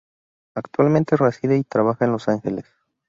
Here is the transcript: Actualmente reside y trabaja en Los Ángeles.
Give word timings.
Actualmente 0.55 1.15
reside 1.15 1.57
y 1.57 1.63
trabaja 1.63 2.05
en 2.05 2.11
Los 2.13 2.27
Ángeles. 2.27 2.65